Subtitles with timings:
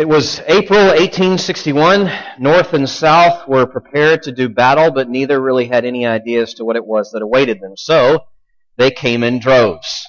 [0.00, 2.10] It was April 1861.
[2.38, 6.54] North and South were prepared to do battle, but neither really had any idea as
[6.54, 7.74] to what it was that awaited them.
[7.76, 8.20] So
[8.78, 10.06] they came in droves.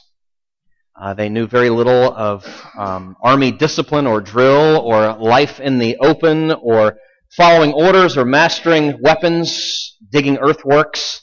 [0.95, 5.97] Uh, they knew very little of um, army discipline or drill or life in the
[5.97, 6.95] open or
[7.35, 11.19] following orders or mastering weapons, digging earthworks,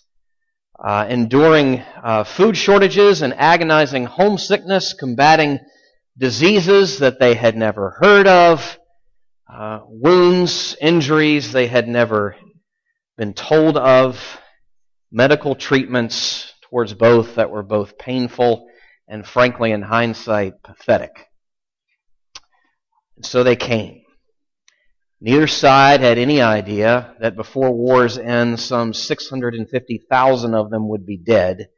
[0.79, 5.59] uh, enduring uh, food shortages and agonizing homesickness, combating
[6.19, 8.79] diseases that they had never heard of,
[9.53, 12.37] uh, wounds, injuries they had never
[13.17, 14.41] been told of,
[15.11, 18.69] medical treatments towards both that were both painful
[19.09, 21.29] and, frankly, in hindsight, pathetic.
[23.17, 24.03] And so they came.
[25.21, 31.17] Neither side had any idea that before war's end, some 650,000 of them would be
[31.17, 31.69] dead.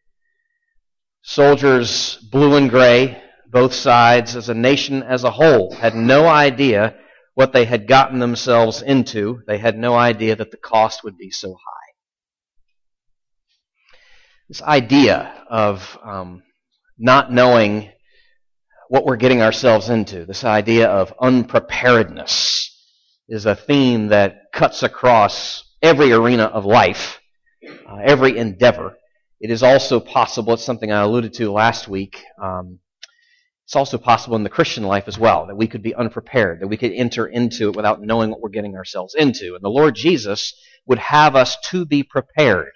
[1.22, 6.94] Soldiers, blue and gray, both sides, as a nation as a whole, had no idea
[7.34, 9.42] what they had gotten themselves into.
[9.46, 11.92] They had no idea that the cost would be so high.
[14.48, 16.42] This idea of um,
[16.98, 17.90] not knowing
[18.88, 22.68] what we're getting ourselves into, this idea of unpreparedness,
[23.28, 27.20] is a theme that cuts across every arena of life,
[27.88, 28.96] uh, every endeavor.
[29.40, 32.80] It is also possible, it's something I alluded to last week, um,
[33.70, 36.66] it's also possible in the Christian life as well that we could be unprepared, that
[36.66, 39.54] we could enter into it without knowing what we're getting ourselves into.
[39.54, 40.52] And the Lord Jesus
[40.86, 42.72] would have us to be prepared.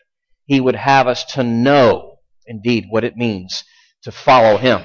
[0.47, 3.65] He would have us to know, indeed, what it means
[4.05, 4.83] to follow Him.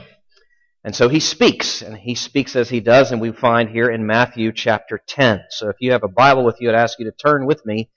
[0.84, 4.08] And so He speaks, and He speaks as He does, and we find here in
[4.08, 5.44] Matthew chapter 10.
[5.52, 7.92] So if you have a Bible with you, I'd ask you to turn with me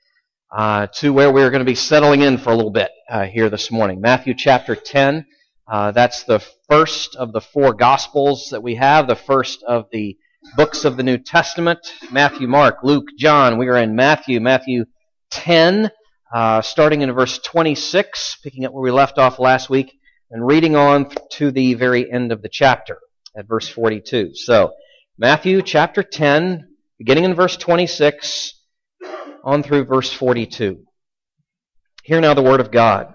[0.55, 3.49] uh, to where we're going to be settling in for a little bit uh, here
[3.49, 4.03] this morning.
[4.03, 5.25] Matthew chapter 10.
[5.71, 10.17] Uh, that's the first of the four Gospels that we have, the first of the
[10.57, 11.79] books of the New Testament
[12.11, 13.59] Matthew, Mark, Luke, John.
[13.59, 14.87] We are in Matthew, Matthew
[15.31, 15.91] 10,
[16.35, 19.93] uh, starting in verse 26, picking up where we left off last week,
[20.31, 22.99] and reading on to the very end of the chapter
[23.37, 24.35] at verse 42.
[24.35, 24.73] So,
[25.17, 26.69] Matthew chapter 10,
[26.99, 28.55] beginning in verse 26,
[29.45, 30.85] on through verse 42.
[32.03, 33.15] Hear now the word of God.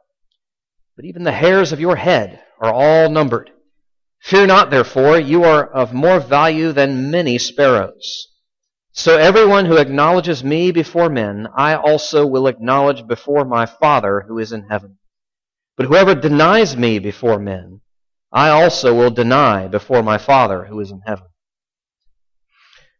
[0.95, 3.49] but even the hairs of your head are all numbered.
[4.19, 8.27] Fear not, therefore, you are of more value than many sparrows.
[8.93, 14.37] So everyone who acknowledges me before men, I also will acknowledge before my Father who
[14.37, 14.97] is in heaven.
[15.77, 17.81] But whoever denies me before men,
[18.31, 21.25] I also will deny before my Father who is in heaven.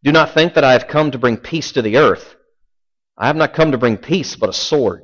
[0.04, 2.36] Do not think that I have come to bring peace to the earth.
[3.18, 5.04] I have not come to bring peace, but a sword.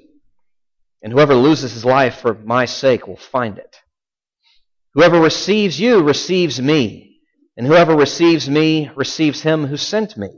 [1.01, 3.77] and whoever loses his life for my sake will find it.
[4.93, 7.19] Whoever receives you receives me,
[7.57, 10.29] and whoever receives me receives him who sent me.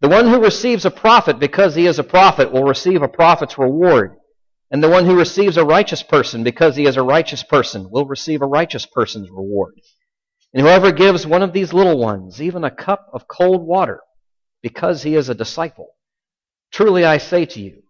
[0.00, 3.58] The one who receives a prophet because he is a prophet will receive a prophet's
[3.58, 4.16] reward.
[4.70, 8.06] And the one who receives a righteous person because he is a righteous person will
[8.06, 9.74] receive a righteous person's reward.
[10.52, 14.00] And whoever gives one of these little ones even a cup of cold water
[14.62, 15.88] because he is a disciple,
[16.72, 17.82] truly I say to you,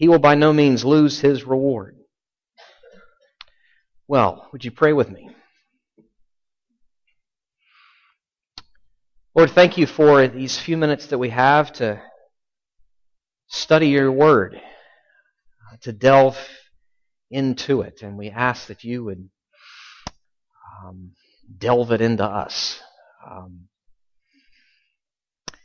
[0.00, 1.94] he will by no means lose his reward.
[4.08, 5.28] Well, would you pray with me?
[9.34, 12.00] Lord, thank you for these few minutes that we have to
[13.48, 14.58] study your word,
[15.82, 16.38] to delve
[17.30, 18.00] into it.
[18.00, 19.28] And we ask that you would
[20.82, 21.10] um,
[21.58, 22.80] delve it into us.
[23.30, 23.68] Um,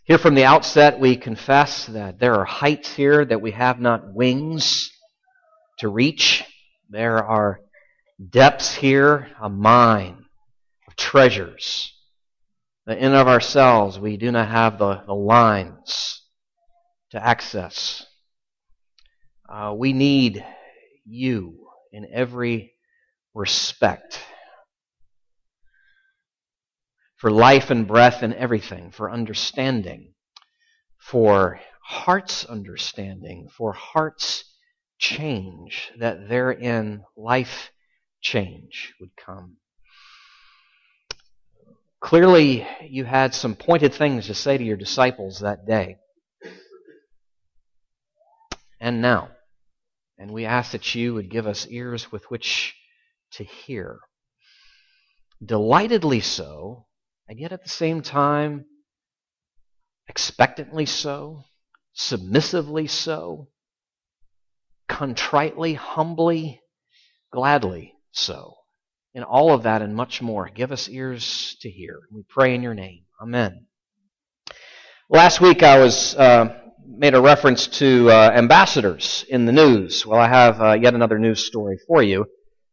[0.05, 4.13] here from the outset, we confess that there are heights here that we have not
[4.13, 4.91] wings
[5.79, 6.43] to reach.
[6.91, 7.59] There are
[8.29, 10.23] depths here, a mine
[10.87, 11.91] of treasures.
[12.85, 16.21] That in of ourselves we do not have the, the lines
[17.09, 18.05] to access.
[19.49, 20.45] Uh, we need
[21.03, 22.73] you in every
[23.33, 24.19] respect
[27.25, 30.13] for life and breath and everything, for understanding,
[31.00, 34.44] for heart's understanding, for heart's
[35.00, 37.72] change, that therein life
[38.22, 39.57] change would come.
[42.00, 45.98] Clearly, you had some pointed things to say to your disciples that day.
[48.80, 49.31] And now.
[50.19, 52.75] And we ask that you would give us ears with which
[53.31, 53.98] to hear.
[55.44, 56.86] Delightedly so,
[57.27, 58.66] and yet at the same time,
[60.07, 61.44] expectantly so,
[61.94, 63.50] submissively so,
[64.88, 66.62] contritely, humbly,
[67.31, 68.54] gladly so.
[69.13, 72.00] In all of that and much more, give us ears to hear.
[72.12, 73.06] We pray in your name.
[73.22, 73.68] Amen.
[75.10, 80.06] Last week I was uh, made a reference to uh, ambassadors in the news.
[80.06, 82.25] Well, I have uh, yet another news story for you.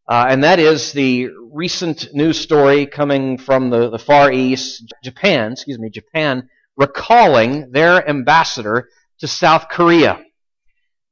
[0.09, 5.53] Uh, and that is the recent news story coming from the, the Far East, Japan,
[5.53, 8.89] excuse me, Japan, recalling their ambassador
[9.21, 10.21] to South Korea.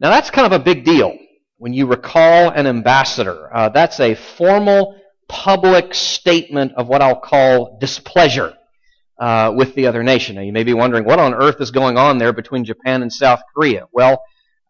[0.01, 1.17] Now that's kind of a big deal
[1.59, 3.55] when you recall an ambassador.
[3.55, 4.99] Uh, that's a formal
[5.29, 8.55] public statement of what I'll call displeasure
[9.21, 10.37] uh, with the other nation.
[10.37, 13.13] Now you may be wondering what on earth is going on there between Japan and
[13.13, 13.87] South Korea.
[13.93, 14.23] Well,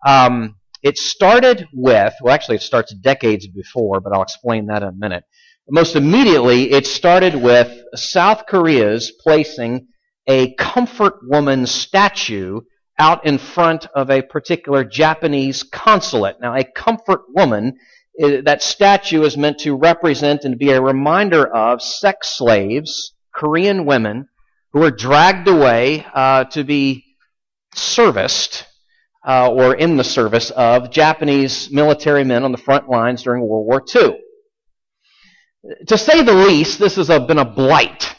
[0.07, 4.89] um, it started with, well, actually, it starts decades before, but I'll explain that in
[4.89, 5.25] a minute.
[5.69, 9.89] Most immediately, it started with South Korea's placing
[10.27, 12.61] a comfort woman statue
[12.99, 16.41] out in front of a particular Japanese consulate.
[16.41, 17.79] Now, a comfort woman,
[18.19, 24.29] that statue is meant to represent and be a reminder of sex slaves, Korean women,
[24.73, 27.05] who were dragged away uh, to be
[27.75, 28.67] serviced
[29.27, 33.67] uh, or in the service of Japanese military men on the front lines during World
[33.67, 34.19] War II.
[35.89, 38.15] To say the least, this has been a blight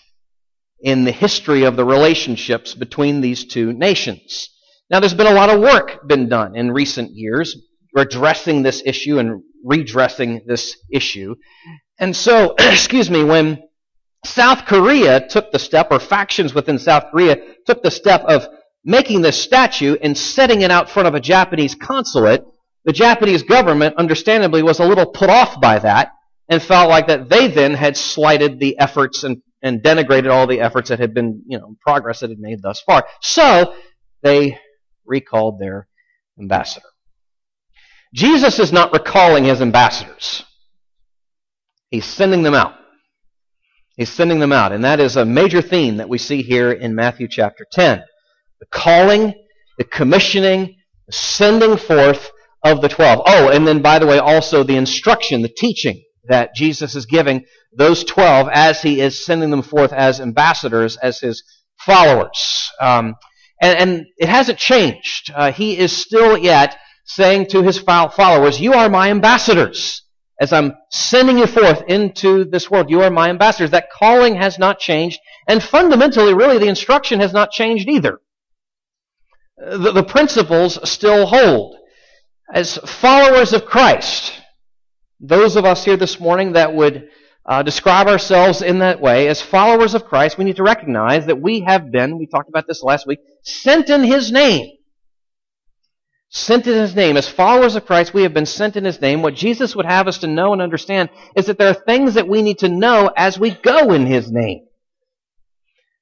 [0.81, 4.49] in the history of the relationships between these two nations.
[4.89, 7.55] Now, there's been a lot of work been done in recent years
[7.95, 11.35] addressing this issue and redressing this issue.
[11.99, 13.63] And so, excuse me, when
[14.25, 18.47] South Korea took the step, or factions within South Korea took the step of
[18.83, 22.43] making this statue and setting it out front of a Japanese consulate,
[22.85, 26.11] the Japanese government, understandably, was a little put off by that
[26.49, 30.59] and felt like that they then had slighted the efforts and, and denigrated all the
[30.61, 33.05] efforts that had been, you know, progress that had made thus far.
[33.21, 33.75] So
[34.23, 34.57] they
[35.05, 35.87] recalled their
[36.39, 36.85] ambassador.
[38.13, 40.43] Jesus is not recalling his ambassadors.
[41.91, 42.75] He's sending them out.
[43.95, 44.71] He's sending them out.
[44.71, 48.03] And that is a major theme that we see here in Matthew chapter 10
[48.61, 49.33] the calling,
[49.77, 50.77] the commissioning,
[51.07, 52.31] the sending forth
[52.63, 53.21] of the twelve.
[53.25, 57.43] Oh, and then, by the way, also the instruction, the teaching that Jesus is giving
[57.75, 61.43] those twelve as he is sending them forth as ambassadors, as his
[61.79, 62.71] followers.
[62.79, 63.15] Um,
[63.59, 65.31] and, and, it hasn't changed.
[65.33, 70.03] Uh, he is still yet saying to his followers, You are my ambassadors.
[70.39, 73.71] As I'm sending you forth into this world, you are my ambassadors.
[73.71, 75.19] That calling has not changed.
[75.47, 78.19] And fundamentally, really, the instruction has not changed either
[79.61, 81.77] the, the principles still hold.
[82.53, 84.33] As followers of Christ,
[85.19, 87.09] those of us here this morning that would
[87.45, 91.41] uh, describe ourselves in that way, as followers of Christ, we need to recognize that
[91.41, 94.77] we have been, we talked about this last week, sent in His name.
[96.29, 97.17] Sent in His name.
[97.17, 99.21] As followers of Christ, we have been sent in His name.
[99.21, 102.27] What Jesus would have us to know and understand is that there are things that
[102.27, 104.65] we need to know as we go in His name.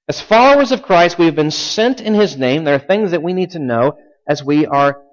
[0.10, 2.64] As followers of Christ, we have been sent in His name.
[2.64, 3.96] There are things that we need to know
[4.28, 5.04] as we are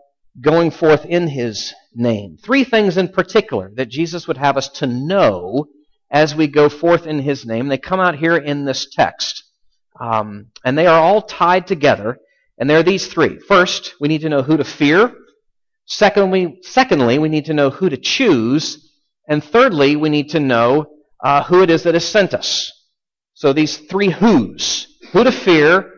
[0.41, 2.39] going forth in His name.
[2.43, 5.67] Three things in particular that Jesus would have us to know
[6.11, 7.69] as we go forth in His name.
[7.69, 9.45] They come out here in this text.
[10.01, 12.17] Um, and they are all tied together.
[12.57, 13.39] And there are these three.
[13.39, 15.15] First, we need to know who to fear.
[15.85, 18.91] Secondly, secondly we need to know who to choose.
[19.29, 20.87] And thirdly, we need to know
[21.23, 22.73] uh, who it is that has sent us.
[23.37, 25.93] So these three who's who to fear,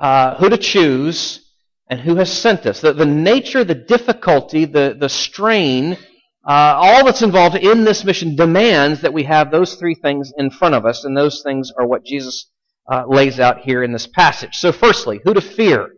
[0.00, 1.44] uh, who to choose,
[1.90, 2.80] and who has sent us.
[2.80, 5.98] The, the nature, the difficulty, the, the strain,
[6.46, 10.50] uh, all that's involved in this mission demands that we have those three things in
[10.50, 12.48] front of us, and those things are what Jesus
[12.90, 14.54] uh, lays out here in this passage.
[14.56, 15.90] So, firstly, who to fear.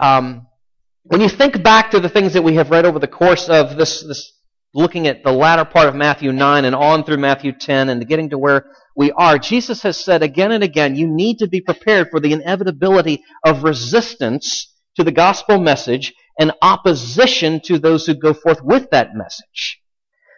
[0.00, 0.46] Um,
[1.02, 3.76] when you think back to the things that we have read over the course of
[3.76, 4.32] this, this
[4.74, 8.30] looking at the latter part of Matthew 9 and on through Matthew 10 and getting
[8.30, 12.08] to where we are, Jesus has said again and again, you need to be prepared
[12.10, 18.32] for the inevitability of resistance to the gospel message and opposition to those who go
[18.32, 19.80] forth with that message.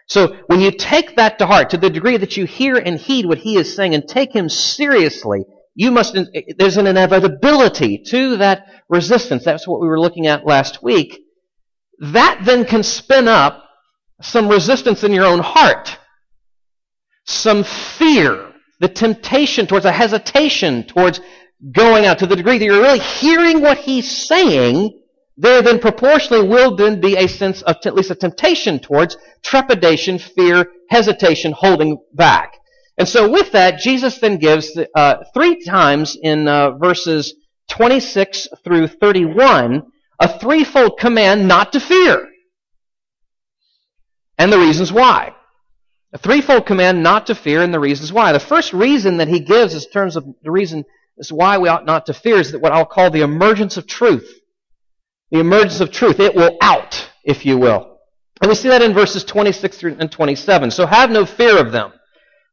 [0.07, 3.25] So when you take that to heart, to the degree that you hear and heed
[3.25, 6.17] what he is saying and take him seriously, you must,
[6.57, 9.43] there's an inevitability to that resistance.
[9.43, 11.19] That's what we were looking at last week.
[11.99, 13.63] That then can spin up
[14.23, 15.97] some resistance in your own heart,
[17.25, 21.21] some fear, the temptation towards a hesitation towards
[21.71, 24.99] going out to the degree that you're really hearing what he's saying,
[25.37, 30.17] there then proportionally will then be a sense of at least a temptation towards trepidation,
[30.17, 32.53] fear, hesitation, holding back.
[32.97, 37.33] And so with that, Jesus then gives uh, three times in uh, verses
[37.69, 39.83] 26 through 31
[40.19, 42.29] a threefold command not to fear.
[44.37, 45.33] And the reasons why.
[46.13, 48.31] A threefold command not to fear and the reasons why.
[48.31, 50.85] The first reason that he gives in terms of the reason
[51.17, 53.87] is why we ought not to fear is that what I'll call the emergence of
[53.87, 54.39] truth.
[55.31, 56.19] The emergence of truth.
[56.19, 57.97] It will out, if you will.
[58.41, 60.71] And we see that in verses 26 and 27.
[60.71, 61.93] So have no fear of them.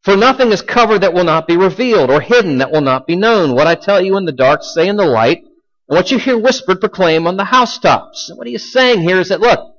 [0.03, 3.17] For nothing is covered that will not be revealed, or hidden that will not be
[3.17, 3.55] known.
[3.55, 6.39] What I tell you in the dark, say in the light, and what you hear
[6.39, 8.31] whispered, proclaim on the housetops.
[8.31, 9.75] And what he is saying here is that, look,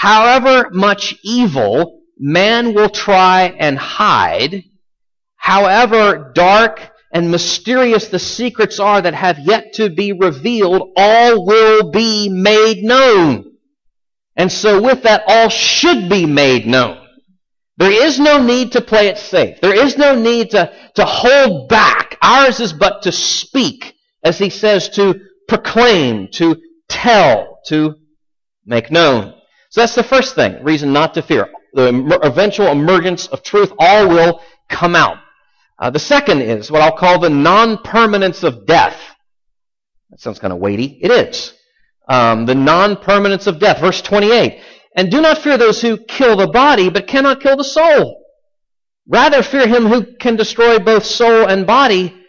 [0.00, 4.64] however much evil man will try and hide,
[5.36, 11.90] however dark and mysterious the secrets are that have yet to be revealed, all will
[11.90, 13.44] be made known.
[14.36, 17.06] And so with that, all should be made known.
[17.76, 19.60] There is no need to play it safe.
[19.60, 22.16] There is no need to, to hold back.
[22.22, 23.92] Ours is but to speak,
[24.24, 26.56] as he says, to proclaim, to
[26.88, 27.96] tell, to
[28.64, 29.34] make known.
[29.70, 31.48] So that's the first thing, reason not to fear.
[31.74, 35.18] The eventual emergence of truth, all will come out.
[35.78, 39.00] Uh, the second is what I'll call the non-permanence of death.
[40.10, 40.98] That sounds kind of weighty.
[41.00, 41.54] It is.
[42.08, 43.80] Um, the non-permanence of death.
[43.80, 44.60] Verse 28.
[44.96, 48.24] And do not fear those who kill the body, but cannot kill the soul.
[49.06, 52.19] Rather fear him who can destroy both soul and body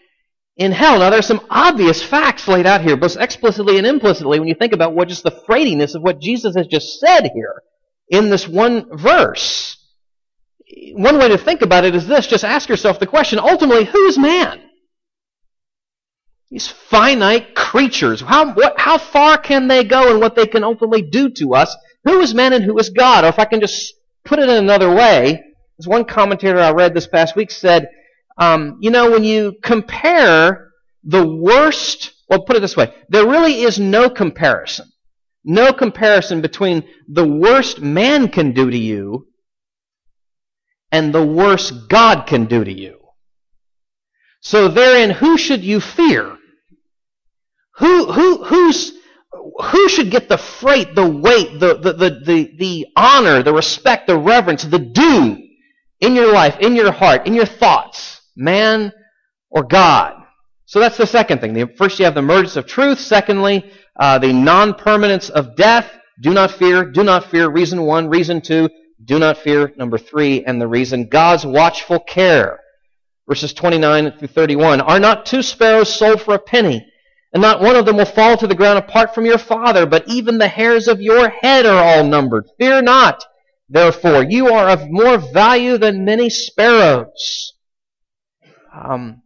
[0.61, 0.99] in hell.
[0.99, 4.73] Now there's some obvious facts laid out here, both explicitly and implicitly, when you think
[4.73, 7.63] about what just the freightiness of what Jesus has just said here
[8.09, 9.77] in this one verse
[10.93, 14.05] one way to think about it is this just ask yourself the question ultimately, who
[14.05, 14.61] is man?
[16.49, 18.21] These finite creatures.
[18.21, 21.75] How, what, how far can they go and what they can ultimately do to us?
[22.03, 23.23] Who is man and who is God?
[23.23, 23.93] Or if I can just
[24.25, 25.43] put it in another way,
[25.79, 27.89] as one commentator I read this past week said,
[28.37, 30.71] um, you know, when you compare
[31.03, 34.87] the worst, well, put it this way, there really is no comparison.
[35.43, 39.27] No comparison between the worst man can do to you
[40.91, 42.99] and the worst God can do to you.
[44.41, 46.37] So therein, who should you fear?
[47.77, 48.93] Who, who, who's,
[49.31, 54.07] who should get the freight, the weight, the, the, the, the, the honor, the respect,
[54.07, 55.37] the reverence, the due
[56.01, 58.10] in your life, in your heart, in your thoughts?
[58.41, 58.91] Man
[59.49, 60.15] or God?
[60.65, 61.75] So that's the second thing.
[61.75, 62.99] First, you have the emergence of truth.
[62.99, 63.69] Secondly,
[63.99, 65.91] uh, the non-permanence of death.
[66.21, 66.85] Do not fear.
[66.85, 67.49] Do not fear.
[67.49, 68.07] Reason one.
[68.07, 68.69] Reason two.
[69.03, 69.73] Do not fear.
[69.75, 72.59] Number three, and the reason God's watchful care.
[73.27, 74.81] Verses 29 through 31.
[74.81, 76.85] Are not two sparrows sold for a penny?
[77.33, 80.07] And not one of them will fall to the ground apart from your Father, but
[80.07, 82.45] even the hairs of your head are all numbered.
[82.59, 83.23] Fear not,
[83.69, 84.23] therefore.
[84.23, 87.53] You are of more value than many sparrows.
[88.73, 89.21] Um,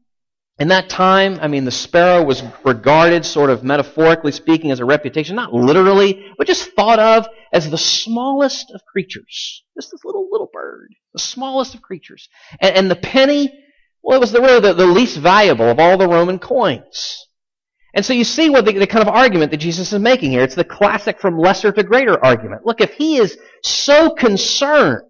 [0.58, 4.86] in that time, I mean, the sparrow was regarded, sort of metaphorically speaking, as a
[4.86, 9.64] reputation, not literally, but just thought of as the smallest of creatures.
[9.75, 10.96] Just this little, little bird.
[11.14, 12.30] The smallest of creatures.
[12.62, 13.54] And, and the penny,
[14.02, 17.28] well, it was the, really the, the least valuable of all the Roman coins.
[17.94, 20.44] And so you see what the, the, kind of argument that Jesus is making here.
[20.44, 22.66] It's the classic from lesser to greater argument.
[22.66, 25.04] Look, if he is so concerned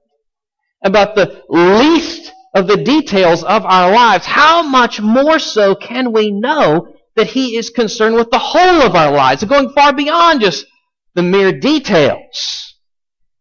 [0.84, 2.25] about the least
[2.56, 7.58] of the details of our lives, how much more so can we know that he
[7.58, 10.66] is concerned with the whole of our lives, going far beyond just
[11.16, 12.74] the mere details?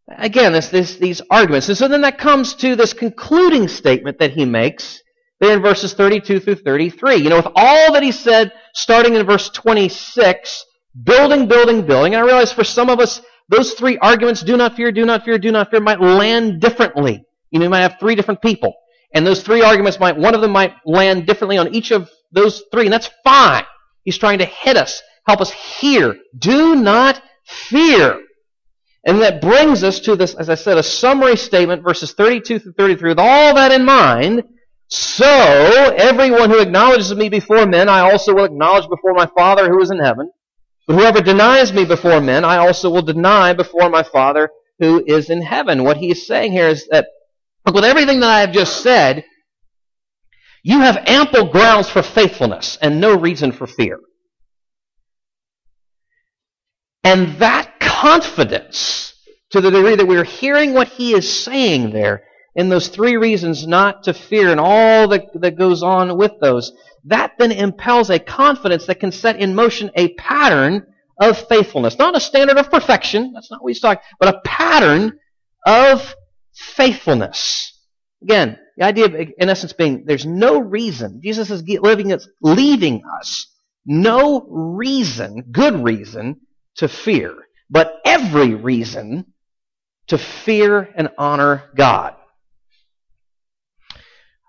[0.09, 1.69] Again, this, this, these arguments.
[1.69, 5.01] And so then that comes to this concluding statement that he makes
[5.41, 7.17] there in verses 32 through 33.
[7.17, 10.65] You know, with all that he said, starting in verse 26,
[11.05, 14.75] building, building, building, and I realize for some of us, those three arguments, do not
[14.75, 17.25] fear, do not fear, do not fear, might land differently.
[17.51, 18.75] You know, you might have three different people.
[19.15, 22.65] And those three arguments might, one of them might land differently on each of those
[22.73, 23.65] three, and that's fine.
[24.05, 26.17] He's trying to hit us, help us hear.
[26.37, 28.21] Do not fear.
[29.07, 32.73] And that brings us to this, as I said, a summary statement, verses 32 through
[32.73, 33.11] 33.
[33.11, 34.43] With all that in mind,
[34.89, 35.27] so
[35.97, 39.91] everyone who acknowledges me before men, I also will acknowledge before my Father who is
[39.91, 40.31] in heaven.
[40.87, 45.31] But whoever denies me before men, I also will deny before my Father who is
[45.31, 45.85] in heaven.
[45.85, 47.09] What he is saying here is that,
[47.65, 49.25] look, with everything that I have just said,
[50.63, 53.99] you have ample grounds for faithfulness and no reason for fear.
[57.03, 59.13] And that confidence,
[59.51, 62.25] to the degree that we're hearing what he is saying there,
[62.57, 66.73] in those three reasons not to fear and all that, that goes on with those,
[67.05, 70.87] that then impels a confidence that can set in motion a pattern
[71.21, 71.99] of faithfulness.
[71.99, 75.19] Not a standard of perfection, that's not what he's talking, but a pattern
[75.67, 76.15] of
[76.55, 77.73] faithfulness.
[78.23, 81.21] Again, the idea of, in essence, being there's no reason.
[81.23, 83.47] Jesus is living us, leaving us
[83.87, 86.41] no reason, good reason,
[86.77, 87.35] to fear,
[87.71, 89.27] but every reason
[90.09, 92.17] to fear and honor God.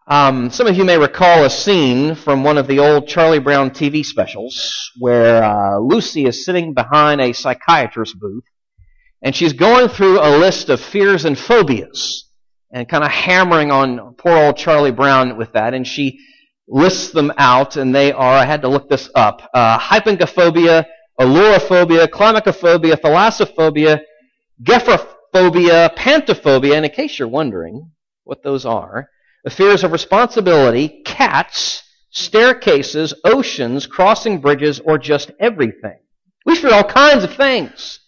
[0.07, 3.71] Um, some of you may recall a scene from one of the old Charlie Brown
[3.71, 8.43] TV specials where uh, Lucy is sitting behind a psychiatrist's booth
[9.25, 12.29] and she's going through a list of fears and phobias
[12.71, 15.73] and kind of hammering on poor old Charlie Brown with that.
[15.73, 16.19] And she
[16.67, 20.85] lists them out, and they are, I had to look this up, uh, hypengyophobia,
[21.19, 24.01] ailurophobia, climacophobia, thalassophobia,
[24.61, 27.89] gephyrophobia, pantophobia, and in case you're wondering
[28.25, 29.09] what those are,
[29.43, 35.97] the fears of responsibility, cats, staircases, oceans, crossing bridges, or just everything.
[36.45, 38.01] We fear all kinds of things.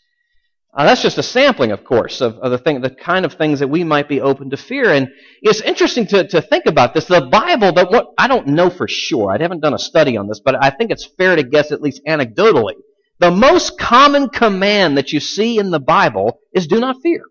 [0.77, 3.59] Uh, that's just a sampling, of course, of, of the, thing, the kind of things
[3.59, 4.91] that we might be open to fear.
[4.91, 5.09] And
[5.41, 7.05] it's interesting to, to think about this.
[7.05, 9.31] The Bible, that what I don't know for sure.
[9.31, 11.81] I haven't done a study on this, but I think it's fair to guess, at
[11.81, 12.75] least anecdotally,
[13.17, 17.23] the most common command that you see in the Bible is do not fear.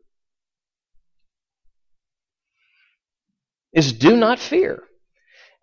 [3.77, 4.83] is do not fear.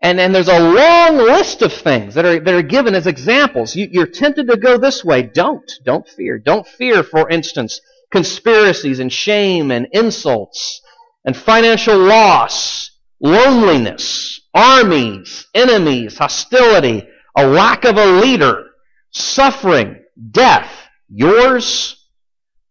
[0.04, 3.74] And, and there's a long list of things that are, that are given as examples.
[3.74, 5.22] You, you're tempted to go this way.
[5.24, 5.72] Don't.
[5.86, 6.38] Don't fear.
[6.38, 7.80] Don't fear, for instance,
[8.12, 10.82] conspiracies and shame and insults
[11.24, 18.72] and financial loss, loneliness, armies, enemies, hostility, a lack of a leader,
[19.12, 20.70] suffering, death,
[21.08, 21.96] yours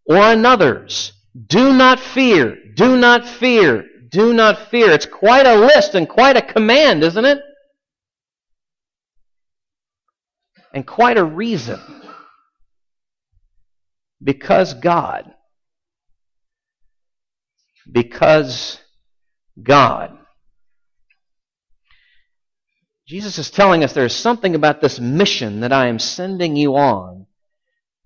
[0.05, 1.15] or another's.
[1.47, 2.59] Do not fear.
[2.77, 4.91] Do not fear do not fear.
[4.91, 7.41] It's quite a list and quite a command, isn't it?
[10.75, 11.81] And quite a reason.
[14.23, 15.33] Because God.
[17.91, 18.79] Because
[19.61, 20.17] God.
[23.09, 27.27] Jesus is telling us there's something about this mission that I am sending you on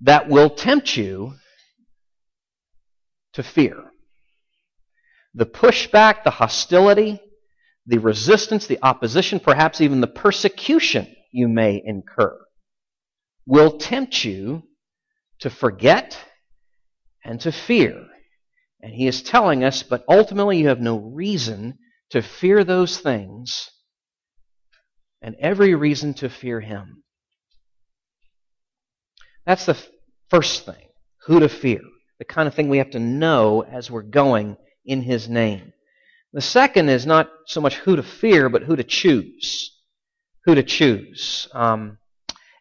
[0.01, 1.35] that will tempt you
[3.35, 3.86] to fear
[5.37, 7.21] the pushback, the hostility,
[7.85, 12.37] the resistance, the opposition, perhaps even the persecution you may incur
[13.47, 14.63] will tempt you
[15.41, 16.19] to forget
[17.23, 18.07] and to fear.
[18.81, 21.79] And he is telling us, but ultimately you have no reason
[22.11, 23.71] to fear those things
[25.21, 27.03] and every reason to fear him.
[29.45, 29.77] That's the
[30.31, 30.89] first thing,
[31.27, 31.81] who to fear.
[32.19, 35.73] The kind of thing we have to know as we're going in his name.
[36.33, 39.73] The second is not so much who to fear, but who to choose.
[40.45, 41.49] Who to choose.
[41.53, 41.99] Um,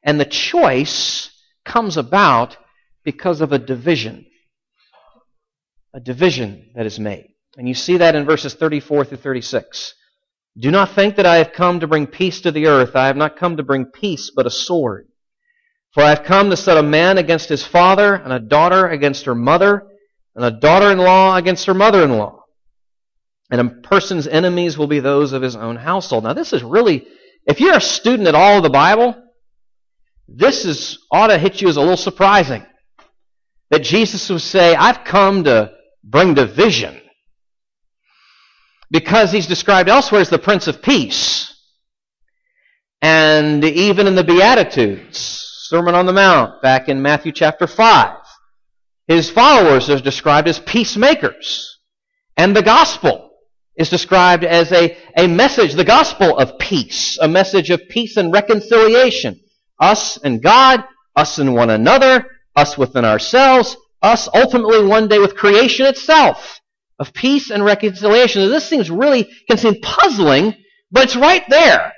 [0.04, 1.30] and the choice
[1.66, 2.58] comes about
[3.04, 4.26] because of a division.
[5.94, 7.30] A division that is made.
[7.58, 9.94] And you see that in verses 34 through 36.
[10.58, 12.96] Do not think that I have come to bring peace to the earth.
[12.96, 15.08] I have not come to bring peace, but a sword.
[15.94, 19.26] For I have come to set a man against his father, and a daughter against
[19.26, 19.88] her mother,
[20.36, 22.44] and a daughter-in-law against her mother-in-law.
[23.52, 26.24] And a person's enemies will be those of his own household.
[26.24, 27.08] Now this is really,
[27.46, 29.16] if you're a student at all of the Bible,
[30.28, 32.66] this is, ought to hit you as a little surprising.
[33.70, 35.72] That Jesus would say, I've come to
[36.04, 37.00] bring division.
[38.92, 41.52] Because he's described elsewhere as the Prince of Peace.
[43.02, 45.18] And even in the Beatitudes,
[45.68, 48.18] Sermon on the Mount, back in Matthew chapter 5,
[49.08, 51.80] his followers are described as peacemakers.
[52.38, 53.32] And the gospel
[53.76, 58.34] is described as a, a message, the gospel of peace, a message of peace and
[58.34, 59.40] reconciliation.
[59.80, 60.84] Us and God,
[61.16, 66.60] us and one another, us within ourselves, us ultimately one day with creation itself
[67.00, 68.50] of peace and reconciliation.
[68.50, 70.56] this seems really, can seem puzzling,
[70.92, 71.92] but it's right there.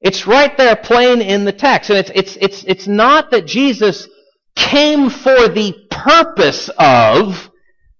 [0.00, 1.90] It's right there plain in the text.
[1.90, 4.08] And it's, it's, it's, it's not that Jesus
[4.54, 7.50] came for the purpose of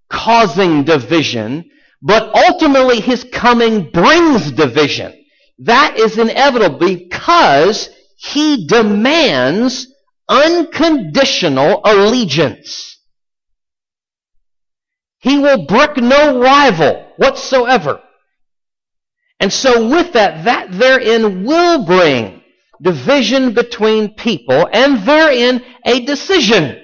[0.08, 1.70] causing division,
[2.02, 5.12] but ultimately his coming brings division.
[5.60, 9.86] That is inevitable because he demands
[10.28, 12.98] unconditional allegiance.
[15.18, 18.02] He will brook no rival whatsoever.
[19.38, 22.41] And so with that, that therein will bring
[22.82, 26.78] division between people and therein a decision.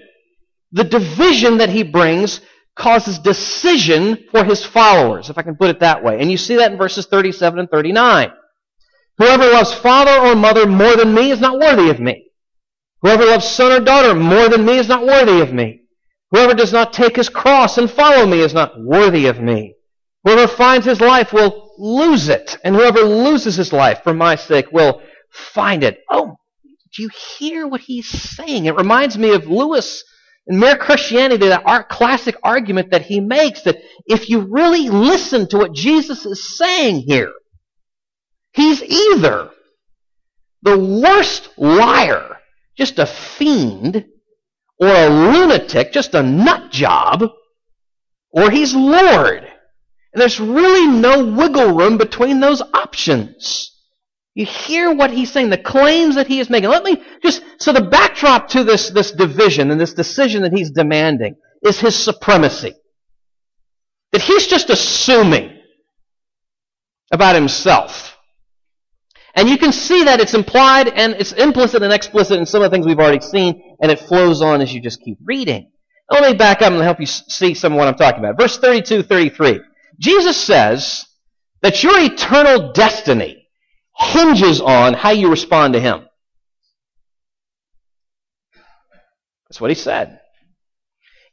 [0.72, 2.40] The division that he brings
[2.76, 6.20] causes decision for his followers, if I can put it that way.
[6.20, 8.32] And you see that in verses 37 and 39.
[9.18, 12.26] Whoever loves father or mother more than me is not worthy of me.
[13.02, 15.82] Whoever loves son or daughter more than me is not worthy of me.
[16.30, 19.74] Whoever does not take his cross and follow me is not worthy of me.
[20.24, 24.66] Whoever finds his life will lose it, and whoever loses his life for my sake
[24.72, 26.00] will find it.
[26.10, 26.36] Oh,
[26.94, 28.66] do you hear what he's saying?
[28.66, 30.04] It reminds me of Lewis
[30.48, 35.46] in Mere Christianity, that our classic argument that he makes that if you really listen
[35.48, 37.32] to what Jesus is saying here,
[38.52, 39.50] he's either
[40.62, 42.38] the worst liar,
[42.76, 44.06] just a fiend,
[44.80, 47.24] or a lunatic, just a nut job,
[48.30, 49.44] or he's Lord.
[50.12, 53.77] And there's really no wiggle room between those options.
[54.34, 56.70] You hear what he's saying, the claims that he is making.
[56.70, 60.70] Let me just, so the backdrop to this, this division and this decision that he's
[60.70, 62.74] demanding is his supremacy.
[64.12, 65.58] That he's just assuming
[67.10, 68.16] about himself.
[69.34, 72.70] And you can see that it's implied and it's implicit and explicit in some of
[72.70, 75.70] the things we've already seen, and it flows on as you just keep reading.
[76.10, 78.38] Let me back up and help you see some of what I'm talking about.
[78.38, 79.60] Verse 32, 33.
[79.98, 81.06] Jesus says
[81.62, 83.37] that your eternal destiny
[83.98, 86.06] hinges on how you respond to Him.
[89.48, 90.20] That's what He said.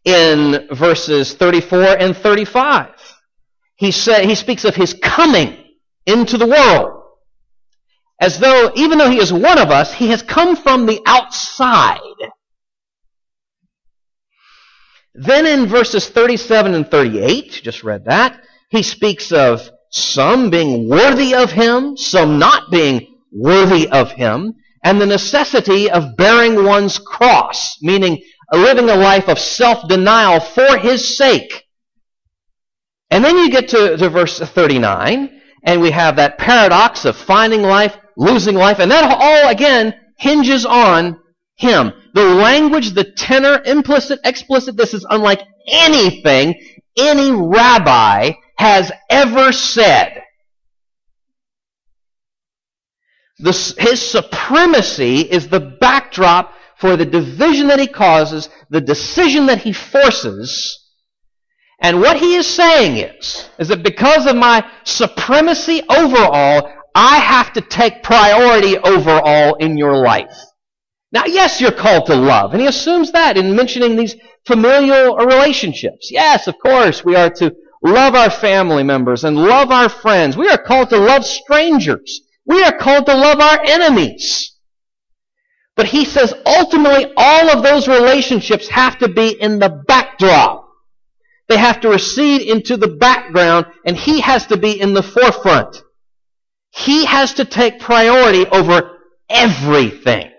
[0.04, 2.90] In verses 34 and 35,
[3.78, 5.58] he, said, he speaks of His coming
[6.06, 7.02] into the world.
[8.20, 12.00] As though, even though He is one of us, He has come from the outside.
[15.16, 21.34] Then in verses 37 and 38, just read that, he speaks of some being worthy
[21.34, 27.78] of him, some not being worthy of him, and the necessity of bearing one's cross,
[27.82, 28.22] meaning
[28.54, 31.64] living a life of self-denial for his sake.
[33.10, 37.62] And then you get to, to verse 39, and we have that paradox of finding
[37.62, 41.20] life, losing life, and that all, again, hinges on
[41.56, 41.94] him.
[42.14, 46.56] The language, the tenor, implicit, explicit, this is unlike anything
[46.98, 50.22] any rabbi has ever said.
[53.38, 59.74] his supremacy is the backdrop for the division that he causes, the decision that he
[59.74, 60.82] forces.
[61.82, 67.18] And what he is saying is, is that because of my supremacy over all, I
[67.18, 70.38] have to take priority over all in your life.
[71.12, 72.54] Now, yes, you're called to love.
[72.54, 74.16] And he assumes that in mentioning these
[74.46, 76.10] familial relationships.
[76.12, 77.54] Yes, of course, we are to
[77.86, 80.36] love our family members and love our friends.
[80.36, 82.22] We are called to love strangers.
[82.46, 84.54] We are called to love our enemies.
[85.76, 90.68] But he says ultimately all of those relationships have to be in the backdrop.
[91.48, 95.82] They have to recede into the background and he has to be in the forefront.
[96.72, 98.98] He has to take priority over
[99.30, 100.32] everything.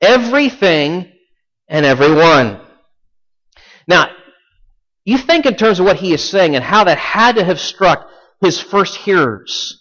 [0.00, 1.10] Everything
[1.68, 2.60] and everyone.
[3.88, 4.10] Now,
[5.04, 7.60] you think in terms of what he is saying and how that had to have
[7.60, 8.08] struck
[8.40, 9.78] his first hearers.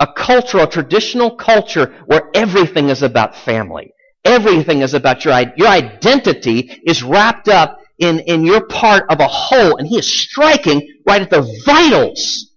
[0.00, 3.92] A culture, a traditional culture where everything is about family.
[4.24, 9.28] Everything is about your, your identity is wrapped up in, in your part of a
[9.28, 9.76] whole.
[9.76, 12.50] And he is striking right at the vitals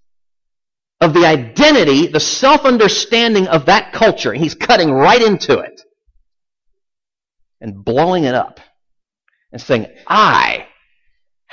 [1.00, 4.32] of the identity, the self-understanding of that culture.
[4.32, 5.82] And he's cutting right into it
[7.62, 8.60] and blowing it up
[9.52, 10.68] and saying, I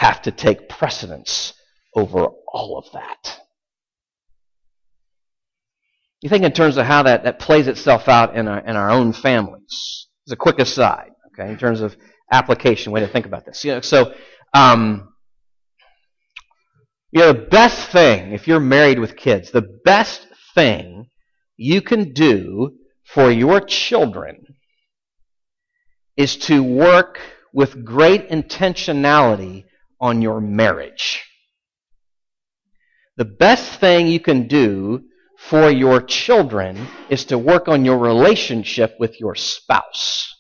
[0.04, 1.54] have to take precedence
[1.94, 3.40] over all of that.
[6.20, 8.90] You think in terms of how that, that plays itself out in our, in our
[8.90, 10.06] own families.
[10.26, 11.96] As a quick aside, okay, in terms of
[12.30, 13.64] application, way to think about this.
[13.64, 14.14] You know, so,
[14.52, 15.08] um,
[17.10, 21.06] you know, the best thing, if you're married with kids, the best thing
[21.56, 24.56] you can do for your children
[26.16, 27.20] is to work
[27.52, 29.64] with great intentionality
[30.04, 31.24] on your marriage.
[33.16, 35.04] The best thing you can do
[35.38, 40.30] for your children is to work on your relationship with your spouse.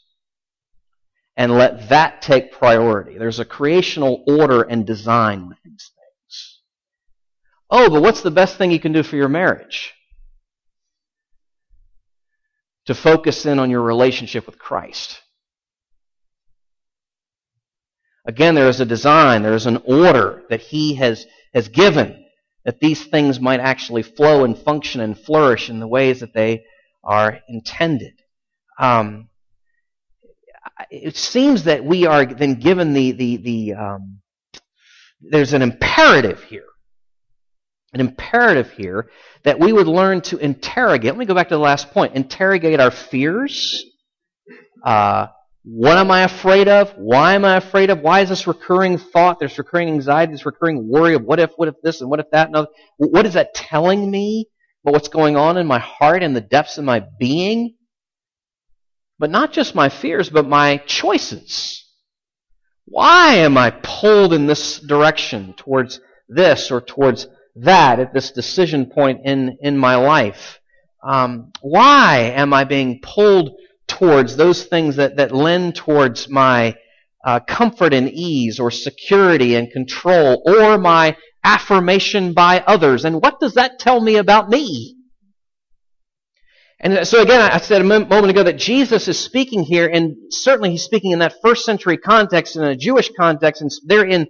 [1.38, 3.16] And let that take priority.
[3.16, 6.60] There's a creational order and design with these things.
[7.70, 9.94] Oh, but what's the best thing you can do for your marriage?
[12.84, 15.22] To focus in on your relationship with Christ
[18.26, 22.24] Again, there is a design, there is an order that He has, has given
[22.64, 26.64] that these things might actually flow and function and flourish in the ways that they
[27.02, 28.14] are intended.
[28.78, 29.28] Um,
[30.90, 34.20] it seems that we are then given the, the, the um,
[35.20, 36.64] there's an imperative here.
[37.92, 39.10] An imperative here
[39.44, 41.12] that we would learn to interrogate.
[41.12, 42.14] Let me go back to the last point.
[42.16, 43.84] Interrogate our fears.
[44.82, 45.28] Uh,
[45.64, 46.92] what am I afraid of?
[46.96, 48.00] Why am I afraid of?
[48.00, 51.68] Why is this recurring thought, this recurring anxiety, this recurring worry of what if, what
[51.68, 52.48] if this, and what if that?
[52.48, 52.68] And other?
[52.98, 54.46] what is that telling me
[54.84, 57.76] about what's going on in my heart and the depths of my being?
[59.18, 61.82] But not just my fears, but my choices.
[62.84, 65.98] Why am I pulled in this direction towards
[66.28, 70.60] this or towards that at this decision point in, in my life?
[71.02, 73.56] Um, why am I being pulled
[73.98, 76.76] towards those things that, that lend towards my
[77.24, 83.04] uh, comfort and ease or security and control or my affirmation by others?
[83.04, 84.96] And what does that tell me about me?
[86.80, 90.72] And so again, I said a moment ago that Jesus is speaking here, and certainly
[90.72, 94.26] he's speaking in that first century context, in a Jewish context, and therein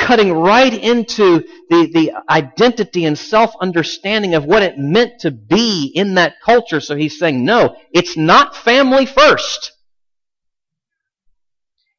[0.00, 6.14] cutting right into the, the identity and self-understanding of what it meant to be in
[6.14, 6.80] that culture.
[6.80, 9.72] So he's saying, no, it's not family first.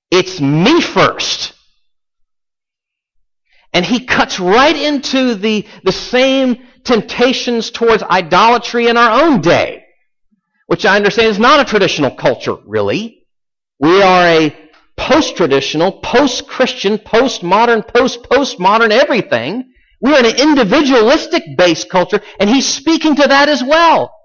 [0.10, 1.54] It's me first.
[3.74, 9.82] And he cuts right into the, the same temptations towards idolatry in our own day
[10.72, 13.28] which I understand is not a traditional culture, really.
[13.78, 14.61] We are a
[15.02, 19.74] post-traditional, post-Christian, post-modern, post-postmodern everything.
[20.00, 24.16] We're in an individualistic based culture, and he's speaking to that as well.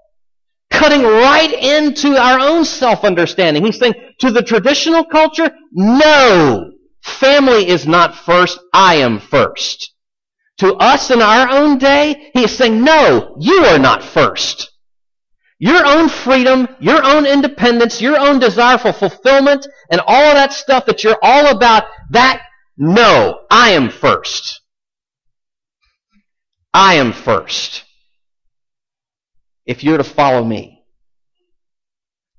[0.69, 3.65] Cutting right into our own self-understanding.
[3.65, 6.71] He's saying, to the traditional culture, no.
[7.01, 9.93] Family is not first, I am first.
[10.59, 14.71] To us in our own day, he is saying, no, you are not first.
[15.59, 20.53] Your own freedom, your own independence, your own desire for fulfillment, and all of that
[20.53, 22.43] stuff that you're all about, that,
[22.77, 24.61] no, I am first.
[26.73, 27.83] I am first.
[29.65, 30.83] If you're to follow me.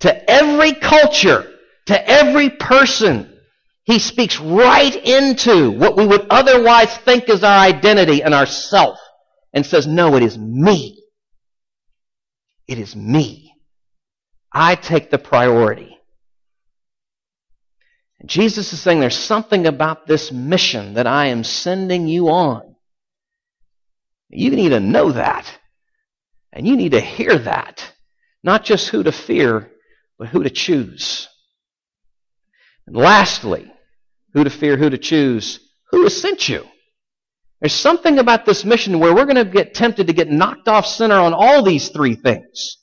[0.01, 1.53] To every culture,
[1.87, 3.37] to every person,
[3.83, 9.01] he speaks right into what we would otherwise think is our identity and our self
[9.53, 10.98] and says, no, it is me.
[12.69, 13.55] It is me.
[14.53, 15.99] I take the priority.
[18.27, 22.75] Jesus is saying there's something about this mission that I am sending you on.
[24.29, 25.51] You need to know that.
[26.53, 27.93] And you need to hear that.
[28.43, 29.71] Not just who to fear,
[30.19, 31.29] but who to choose.
[32.87, 33.73] And lastly,
[34.35, 36.67] who to fear, who to choose, who has sent you.
[37.61, 40.87] There's something about this mission where we're going to get tempted to get knocked off
[40.87, 42.77] center on all these three things.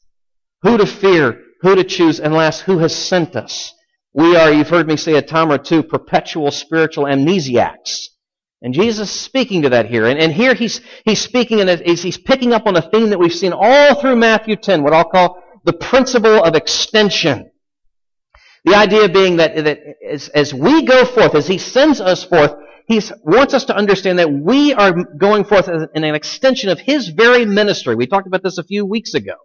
[0.63, 3.73] Who to fear, who to choose, and last, who has sent us.
[4.13, 8.07] We are, you've heard me say a time or two, perpetual spiritual amnesiacs.
[8.61, 10.05] And Jesus is speaking to that here.
[10.05, 13.33] And, and here he's, he's speaking and he's picking up on a theme that we've
[13.33, 17.51] seen all through Matthew 10, what I'll call the principle of extension.
[18.63, 22.55] The idea being that, that as, as we go forth, as he sends us forth,
[22.87, 27.07] he wants us to understand that we are going forth in an extension of his
[27.07, 27.95] very ministry.
[27.95, 29.35] We talked about this a few weeks ago.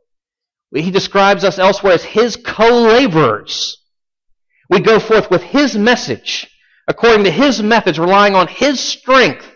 [0.74, 3.79] He describes us elsewhere as his co-laborers.
[4.68, 6.48] We go forth with his message,
[6.87, 9.50] according to his methods, relying on his strength.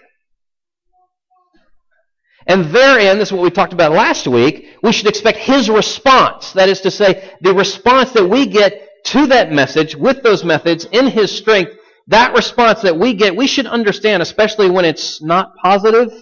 [2.47, 6.53] And therein, this is what we talked about last week, we should expect his response.
[6.53, 10.87] That is to say, the response that we get to that message with those methods
[10.91, 11.73] in his strength
[12.09, 16.13] that response that we get, we should understand, especially when it's not positive,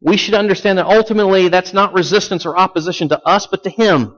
[0.00, 4.14] we should understand that ultimately that's not resistance or opposition to us, but to Him.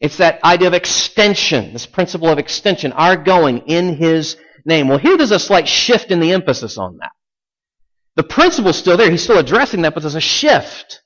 [0.00, 4.88] It's that idea of extension, this principle of extension, our going in His name.
[4.88, 7.10] Well, here there's a slight shift in the emphasis on that.
[8.16, 9.10] The principle's still there.
[9.10, 11.00] He's still addressing that, but there's a shift.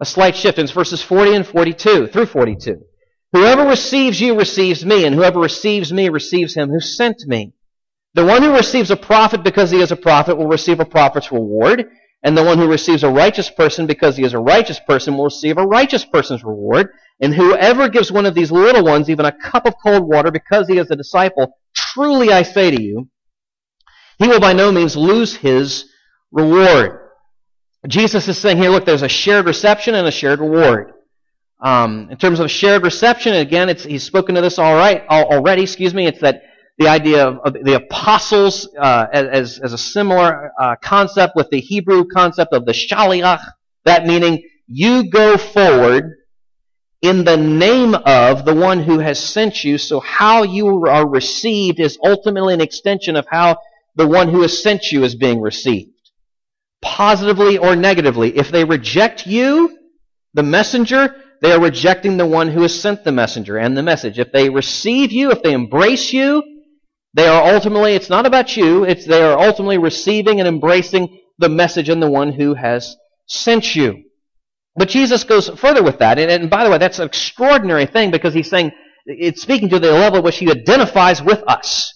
[0.00, 0.58] A slight shift.
[0.58, 2.82] in verses 40 and 42, through 42.
[3.34, 7.52] Whoever receives you receives me, and whoever receives me receives him who sent me.
[8.14, 11.32] The one who receives a prophet because he is a prophet will receive a prophet's
[11.32, 11.84] reward,
[12.22, 15.24] and the one who receives a righteous person because he is a righteous person will
[15.24, 16.90] receive a righteous person's reward.
[17.20, 20.68] And whoever gives one of these little ones even a cup of cold water because
[20.68, 23.08] he is a disciple, truly I say to you,
[24.20, 25.86] he will by no means lose his
[26.30, 27.00] reward.
[27.88, 30.92] Jesus is saying here, look, there's a shared reception and a shared reward.
[31.64, 35.62] Um, in terms of shared reception, again, he's spoken to this all right already.
[35.62, 36.06] Excuse me.
[36.06, 36.42] It's that
[36.76, 41.60] the idea of, of the apostles uh, as, as a similar uh, concept with the
[41.60, 43.40] Hebrew concept of the shaliach,
[43.86, 46.12] that meaning you go forward
[47.00, 51.80] in the name of the one who has sent you, so how you are received
[51.80, 53.56] is ultimately an extension of how
[53.94, 55.92] the one who has sent you is being received.
[56.82, 58.36] Positively or negatively.
[58.36, 59.78] If they reject you,
[60.34, 64.18] the messenger, they are rejecting the one who has sent the messenger and the message.
[64.18, 66.42] If they receive you, if they embrace you,
[67.12, 71.50] they are ultimately, it's not about you, it's they are ultimately receiving and embracing the
[71.50, 74.04] message and the one who has sent you.
[74.74, 76.18] But Jesus goes further with that.
[76.18, 78.72] And, and by the way, that's an extraordinary thing because he's saying,
[79.04, 81.92] it's speaking to the level which he identifies with us.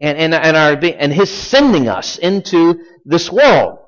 [0.00, 3.80] And, and, and, our, and his sending us into this world.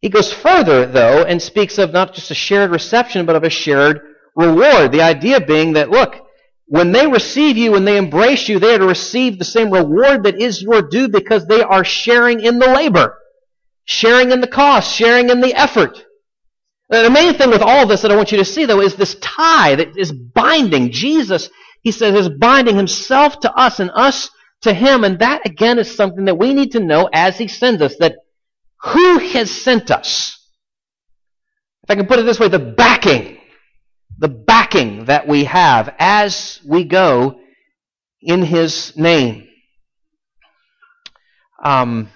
[0.00, 3.50] He goes further, though, and speaks of not just a shared reception, but of a
[3.50, 4.00] shared
[4.34, 4.92] reward.
[4.92, 6.14] The idea being that, look,
[6.66, 10.24] when they receive you, when they embrace you, they are to receive the same reward
[10.24, 13.18] that is your due because they are sharing in the labor,
[13.84, 16.04] sharing in the cost, sharing in the effort.
[16.88, 18.94] The main thing with all of this that I want you to see, though, is
[18.94, 20.92] this tie that is binding.
[20.92, 21.50] Jesus,
[21.82, 24.30] he says, is binding himself to us and us
[24.62, 25.02] to him.
[25.02, 28.16] And that, again, is something that we need to know as he sends us, that
[28.82, 30.32] who has sent us?
[31.84, 33.38] If I can put it this way, the backing,
[34.18, 37.38] the backing that we have as we go
[38.20, 39.46] in his name.
[41.62, 42.10] Um,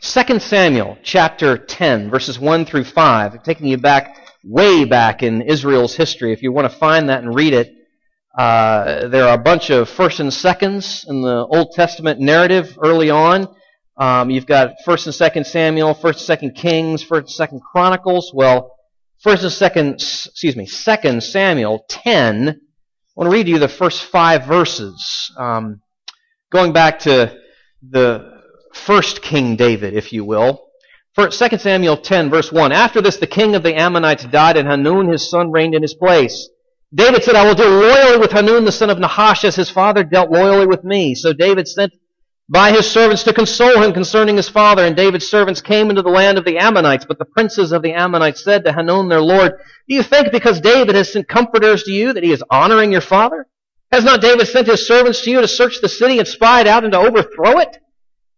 [0.00, 5.42] 2 Samuel chapter 10, verses 1 through 5, I'm taking you back, way back in
[5.42, 6.32] Israel's history.
[6.32, 7.72] If you want to find that and read it,
[8.36, 13.10] uh, there are a bunch of first and seconds in the Old Testament narrative early
[13.10, 13.46] on.
[13.96, 18.32] Um, you've got First and Second Samuel, First and Second Kings, First and Second Chronicles.
[18.34, 18.74] Well,
[19.20, 22.48] First and Second, excuse me, Second Samuel 10.
[22.48, 22.54] I
[23.14, 25.82] want to read you the first five verses, um,
[26.50, 27.38] going back to
[27.82, 28.40] the
[28.72, 30.68] first King David, if you will.
[31.14, 32.72] For 2 Samuel 10, verse 1.
[32.72, 35.92] After this, the king of the Ammonites died, and Hanun, his son, reigned in his
[35.92, 36.48] place.
[36.94, 40.04] David said, I will deal loyally with Hanun, the son of Nahash, as his father
[40.04, 41.14] dealt loyally with me.
[41.14, 41.92] So David sent
[42.48, 44.84] by his servants to console him concerning his father.
[44.84, 47.04] And David's servants came into the land of the Ammonites.
[47.04, 49.52] But the princes of the Ammonites said to Hanun, their lord,
[49.88, 53.00] Do you think because David has sent comforters to you that he is honoring your
[53.00, 53.46] father?
[53.90, 56.66] Has not David sent his servants to you to search the city and spy it
[56.66, 57.78] out and to overthrow it?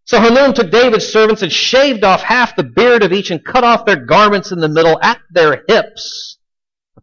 [0.07, 3.65] So Hanun took David's servants and shaved off half the beard of each and cut
[3.65, 6.39] off their garments in the middle at their hips.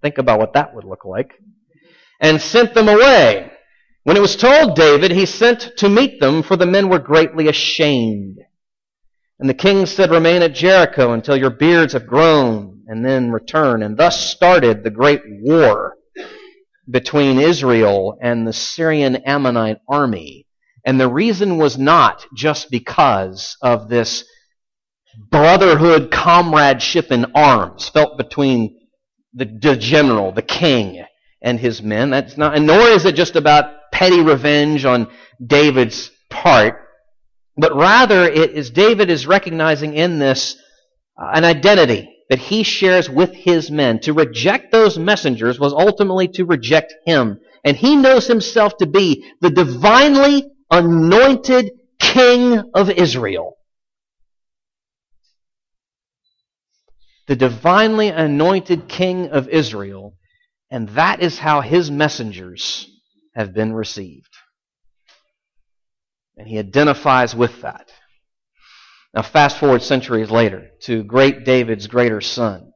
[0.01, 1.33] Think about what that would look like.
[2.19, 3.51] And sent them away.
[4.03, 7.47] When it was told David, he sent to meet them, for the men were greatly
[7.47, 8.39] ashamed.
[9.39, 13.83] And the king said, Remain at Jericho until your beards have grown, and then return.
[13.83, 15.95] And thus started the great war
[16.89, 20.47] between Israel and the Syrian Ammonite army
[20.85, 24.23] and the reason was not just because of this
[25.29, 28.77] brotherhood, comradeship in arms felt between
[29.33, 31.05] the, the general, the king,
[31.41, 32.09] and his men.
[32.09, 35.07] That's not, and nor is it just about petty revenge on
[35.45, 36.87] David's part,
[37.57, 40.55] but rather it is David is recognizing in this
[41.21, 43.99] uh, an identity that he shares with his men.
[43.99, 47.39] To reject those messengers was ultimately to reject him.
[47.65, 53.57] And he knows himself to be the divinely anointed king of Israel.
[57.27, 60.15] The divinely anointed king of Israel,
[60.71, 62.87] and that is how his messengers
[63.35, 64.29] have been received.
[66.37, 67.91] And he identifies with that.
[69.13, 72.71] Now, fast forward centuries later to great David's greater son,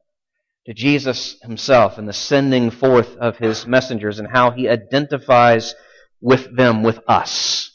[0.66, 5.74] to Jesus himself and the sending forth of his messengers and how he identifies
[6.20, 7.70] with them, with us.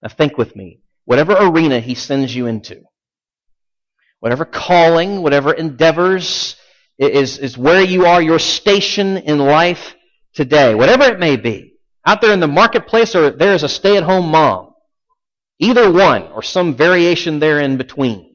[0.00, 0.80] Now think with me.
[1.04, 2.82] Whatever arena he sends you into,
[4.20, 6.56] whatever calling, whatever endeavors
[6.98, 9.94] is, is where you are, your station in life
[10.34, 11.74] today, whatever it may be,
[12.06, 14.74] out there in the marketplace or there is a stay-at-home mom,
[15.58, 18.34] either one or some variation there in between.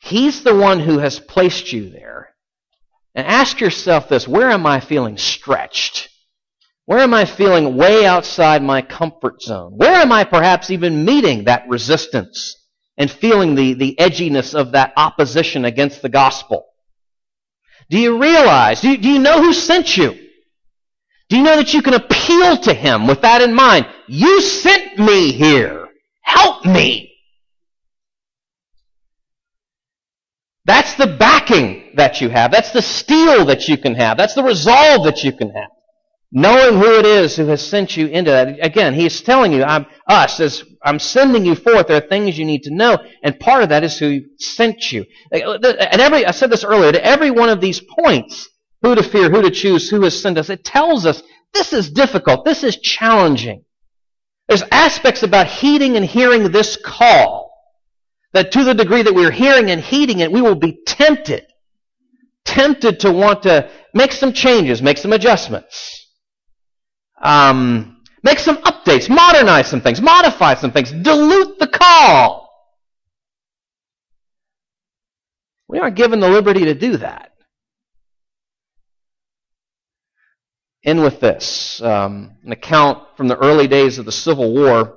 [0.00, 2.30] He's the one who has placed you there.
[3.14, 6.08] And ask yourself this, where am I feeling stretched?
[6.86, 9.72] Where am I feeling way outside my comfort zone?
[9.76, 12.56] Where am I perhaps even meeting that resistance
[13.00, 16.66] and feeling the, the edginess of that opposition against the gospel?
[17.88, 20.12] Do you realize, do you, do you know who sent you?
[21.30, 23.86] Do you know that you can appeal to him with that in mind?
[24.06, 25.88] You sent me here.
[26.20, 27.14] Help me.
[30.66, 32.50] That's the backing that you have.
[32.50, 34.18] That's the steel that you can have.
[34.18, 35.70] That's the resolve that you can have.
[36.32, 38.64] Knowing who it is who has sent you into that.
[38.64, 42.44] Again, he's telling you, I'm us, as I'm sending you forth, there are things you
[42.44, 45.06] need to know, and part of that is who sent you.
[45.34, 48.48] Uh, and every, I said this earlier, to every one of these points,
[48.82, 51.20] who to fear, who to choose, who has sent us, it tells us
[51.52, 53.64] this is difficult, this is challenging.
[54.46, 57.50] There's aspects about heeding and hearing this call
[58.34, 61.44] that to the degree that we're hearing and heeding it, we will be tempted,
[62.44, 65.99] tempted to want to make some changes, make some adjustments
[67.20, 72.48] um, make some updates, modernize some things, modify some things, dilute the call.
[75.68, 77.32] We aren't given the liberty to do that.
[80.82, 84.96] In with this um, an account from the early days of the Civil War.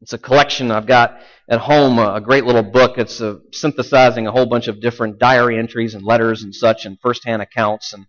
[0.00, 2.98] It's a collection I've got at home, a great little book.
[2.98, 6.98] It's a, synthesizing a whole bunch of different diary entries and letters and such and
[7.00, 7.92] firsthand accounts.
[7.92, 8.06] And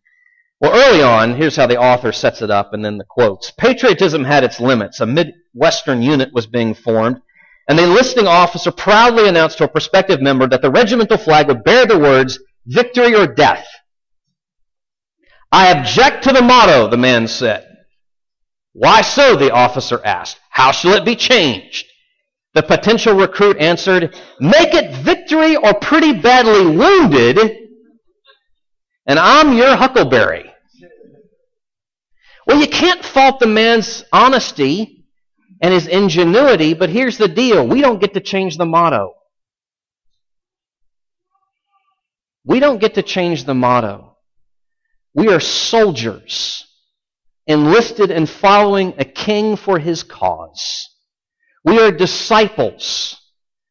[0.60, 3.51] well, early on, here's how the author sets it up and then the quotes.
[3.51, 4.99] Patriotism had its limits.
[4.99, 7.22] A Midwestern unit was being formed,
[7.70, 11.64] and the enlisting officer proudly announced to a prospective member that the regimental flag would
[11.64, 13.68] bear the words, victory or death.
[15.51, 17.64] I object to the motto, the man said.
[18.74, 19.36] Why so?
[19.36, 20.39] the officer asked.
[20.49, 21.86] How shall it be changed?
[22.55, 27.68] The potential recruit answered, Make it victory or pretty badly wounded
[29.08, 30.46] and I'm your huckleberry.
[32.47, 35.05] Well, you can't fault the man's honesty
[35.61, 37.67] and his ingenuity, but here's the deal.
[37.67, 39.13] We don't get to change the motto.
[42.45, 44.15] We don't get to change the motto.
[45.13, 46.65] We are soldiers
[47.47, 50.89] enlisted in following a king for his cause.
[51.65, 53.19] We are disciples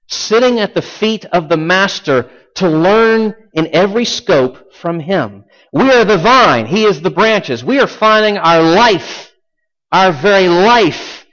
[0.09, 5.45] sitting at the feet of the master to learn in every scope from Him.
[5.73, 7.65] We are the vine, He is the branches.
[7.65, 9.33] We are finding our life,
[9.93, 11.27] our very life,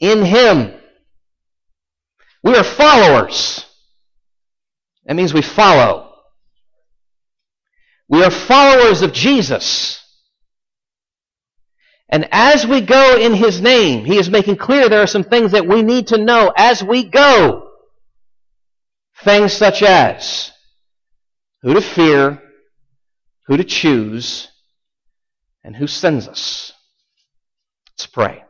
[0.00, 0.74] in Him.
[2.42, 3.64] We are followers.
[5.04, 6.12] That means we follow.
[8.08, 10.02] We are followers of Jesus.
[12.08, 15.52] And as we go in His name, He is making clear there are some things
[15.52, 17.67] that we need to know as we go.
[19.24, 20.52] Things such as
[21.62, 22.40] who to fear,
[23.46, 24.48] who to choose,
[25.64, 26.72] and who sends us.
[27.92, 28.44] Let's pray.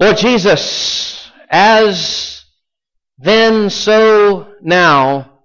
[0.00, 2.44] Lord Jesus, as
[3.18, 5.40] then, so now,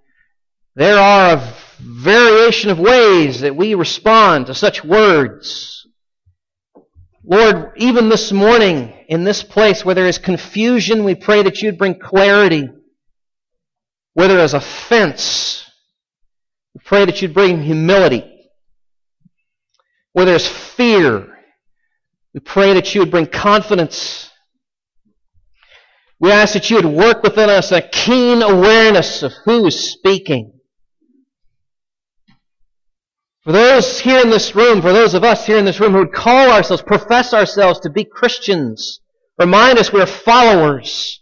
[0.76, 5.86] there are a variation of ways that we respond to such words.
[7.24, 11.78] Lord, even this morning, in this place where there is confusion, we pray that you'd
[11.78, 12.70] bring clarity
[14.14, 15.66] where there is offense,
[16.74, 18.28] we pray that you'd bring humility.
[20.14, 21.28] Where there's fear,
[22.34, 24.30] we pray that you would bring confidence.
[26.20, 30.60] We ask that you would work within us a keen awareness of who is speaking.
[33.44, 36.00] For those here in this room, for those of us here in this room who
[36.00, 39.00] would call ourselves, profess ourselves to be Christians,
[39.40, 41.21] remind us we're followers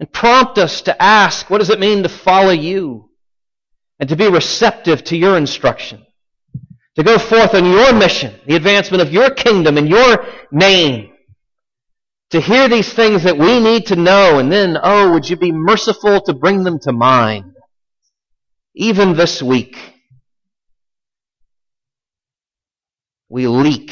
[0.00, 3.10] and prompt us to ask, what does it mean to follow you?
[4.00, 6.04] And to be receptive to your instruction.
[6.96, 11.12] To go forth on your mission, the advancement of your kingdom in your name.
[12.30, 15.52] To hear these things that we need to know, and then, oh, would you be
[15.52, 17.54] merciful to bring them to mind?
[18.74, 19.76] Even this week,
[23.28, 23.90] we leak,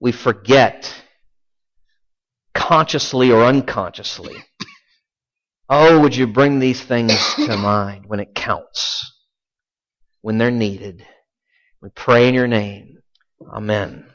[0.00, 0.92] we forget,
[2.56, 4.36] consciously or unconsciously.
[5.68, 9.14] Oh, would you bring these things to mind when it counts,
[10.22, 11.04] when they're needed?
[11.82, 12.98] We pray in your name.
[13.52, 14.06] Amen.